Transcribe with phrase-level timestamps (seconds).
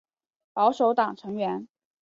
[0.51, 1.67] 保守党成员。